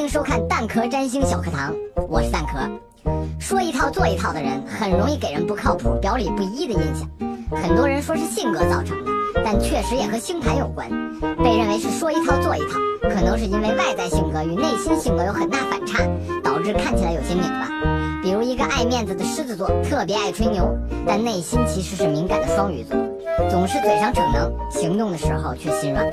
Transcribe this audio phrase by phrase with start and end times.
[0.00, 1.74] 欢迎收看蛋壳占星小课堂，
[2.08, 2.58] 我是蛋壳。
[3.38, 7.06] 说一套做一套的人，很容易给人不靠谱、表里不一的印象。
[7.50, 9.10] 很多人说是性格造成的，
[9.44, 10.88] 但确实也和星盘有关。
[11.44, 12.78] 被认为是说一套做一套，
[13.10, 16.08] 可能是因为外在性格与内心性格有很大反差，
[16.42, 17.68] 导致看起来有些拧巴。
[18.22, 20.66] 比如一个爱面子的狮子座，特别爱吹牛，
[21.06, 22.96] 但内心其实是敏感的双鱼座。
[23.50, 26.10] 总是嘴上逞能，行动的时候却心软，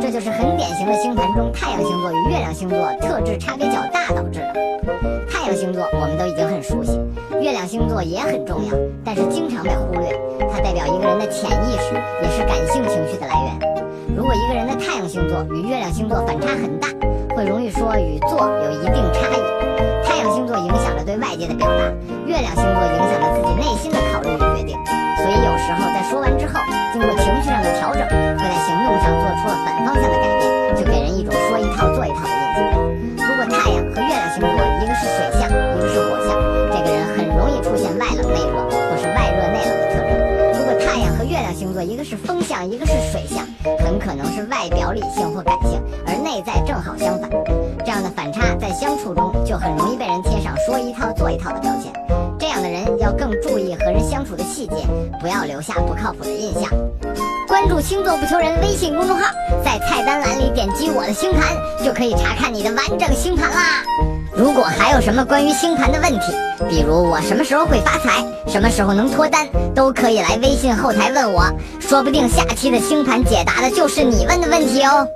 [0.00, 4.54] 这就是很典型的星盘中太阳星座与月亮星座特质差别较大导致的。
[5.30, 6.98] 太阳星座我们都已经很熟悉，
[7.40, 10.18] 月亮星座也很重要，但是经常被忽略。
[10.52, 14.16] 它代表一个人的潜意识，也是感性情绪的来源。
[14.16, 16.88] 如果一个人的太阳星座与月亮星座反差很大，
[17.36, 20.04] 会容易说与做有一定差异。
[20.04, 21.84] 太阳星座影响了对外界的表达，
[22.26, 22.64] 月亮星
[37.74, 40.06] 出现外冷内热或是外热内冷的特征。
[40.56, 43.44] 如果太阳和月亮星座一个是风象，一个是水象，
[43.84, 47.28] 很可能是外表理性或感性，而内在正好相反。
[47.80, 51.92] 这样的反差在相处中就很容易被人贴上说一套做一套的标签。
[52.38, 54.86] 这样的人要更注意和人相处的细节，
[55.20, 56.70] 不要留下不靠谱的印象。
[57.64, 59.24] 关注星座不求人微信公众号，
[59.64, 63.82] 在菜单栏里点击我的星盘，就可以查看你的完整星盘啦。
[64.36, 66.34] 如果还有什么关于星盘的问题，
[66.68, 71.42] 比如我什么时候会发财，什么时候能脱单，都可以来微信后台问我，
[71.80, 75.08] 说不定下期的星盘解答的就是你问的问题哦。